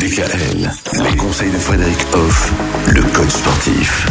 [0.00, 2.52] Les conseils de Frédéric Hoff,
[2.86, 4.06] le coach sportif.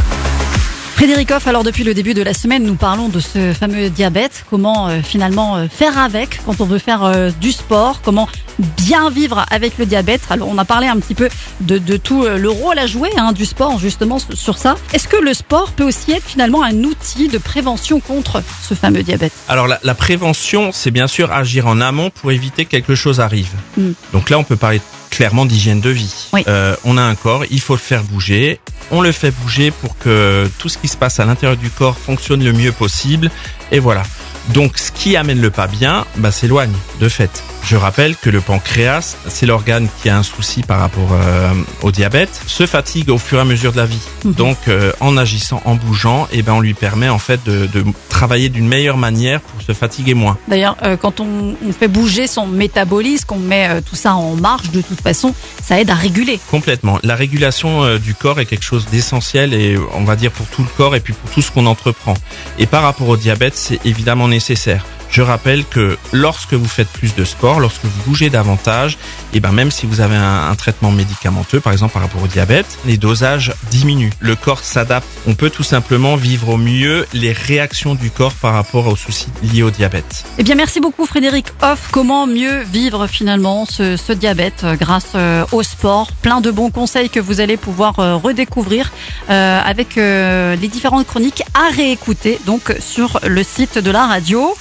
[0.96, 4.44] Frédéric Hoff, alors depuis le début de la semaine, nous parlons de ce fameux diabète,
[4.50, 8.28] comment euh, finalement euh, faire avec quand on veut faire euh, du sport, comment
[8.60, 10.22] bien vivre avec le diabète.
[10.30, 11.30] Alors on a parlé un petit peu
[11.62, 14.76] de, de tout euh, le rôle à jouer hein, du sport justement sur ça.
[14.94, 19.04] Est-ce que le sport peut aussi être finalement un outil de prévention contre ce fameux
[19.04, 19.34] diabète?
[19.48, 23.20] Alors la, la prévention, c'est bien sûr agir en amont pour éviter que quelque chose
[23.20, 23.52] arrive.
[23.78, 23.92] Mm.
[24.14, 26.28] Donc là, on peut parler clairement d'hygiène de vie.
[26.34, 26.44] Oui.
[26.48, 28.60] Euh, on a un corps, il faut le faire bouger.
[28.92, 31.98] On le fait bouger pour que tout ce qui se passe à l'intérieur du corps
[31.98, 33.32] fonctionne le mieux possible.
[33.72, 34.04] Et voilà.
[34.50, 37.44] Donc ce qui amène le pas bien, bah, s'éloigne de fait.
[37.68, 41.92] Je rappelle que le pancréas, c'est l'organe qui a un souci par rapport euh, au
[41.92, 44.00] diabète, se fatigue au fur et à mesure de la vie.
[44.24, 44.34] Mhm.
[44.36, 47.84] Donc euh, en agissant, en bougeant, et ben on lui permet en fait de, de
[48.08, 50.38] travailler d'une meilleure manière pour se fatiguer moins.
[50.48, 54.72] D'ailleurs, euh, quand on, on fait bouger son métabolisme, qu'on met tout ça en marche,
[54.72, 56.40] de toute façon, ça aide à réguler.
[56.50, 57.00] Complètement.
[57.04, 60.70] La régulation du corps est quelque chose d'essentiel et on va dire pour tout le
[60.78, 62.14] corps et puis pour tout ce qu'on entreprend.
[62.60, 64.86] Et par rapport au diabète, c'est évidemment nécessaire.
[65.10, 68.98] Je rappelle que lorsque vous faites plus de sport, lorsque vous bougez davantage,
[69.34, 72.80] et ben même si vous avez un, traitement médicamenteux, par exemple par rapport au diabète,
[72.86, 74.12] les dosages diminuent.
[74.20, 75.08] Le corps s'adapte.
[75.28, 79.28] On peut tout simplement vivre au mieux les réactions du corps par rapport aux soucis
[79.44, 80.26] liés au diabète.
[80.38, 81.90] Eh bien, merci beaucoup Frédéric Hoff.
[81.92, 86.12] Comment mieux vivre finalement ce, ce diabète euh, grâce euh, au sport?
[86.22, 88.92] Plein de bons conseils que vous allez pouvoir euh, redécouvrir
[89.28, 94.56] avec les différentes chroniques à réécouter donc sur le site de la radio.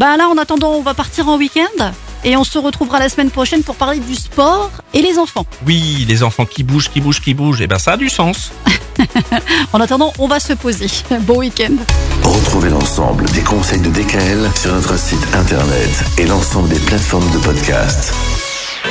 [0.00, 1.92] Bah là, en attendant, on va partir en week-end
[2.24, 5.44] et on se retrouvera la semaine prochaine pour parler du sport et les enfants.
[5.66, 8.50] Oui, les enfants qui bougent, qui bougent, qui bougent, et ben ça a du sens.
[9.74, 10.86] En attendant, on va se poser.
[11.20, 11.76] Bon week-end.
[12.22, 17.38] Retrouvez l'ensemble des conseils de DKL sur notre site internet et l'ensemble des plateformes de
[17.38, 18.14] podcast.